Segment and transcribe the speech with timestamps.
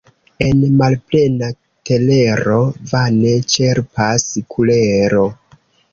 [0.43, 1.49] El malplena
[1.89, 2.57] telero
[2.93, 5.29] vane ĉerpas kulero.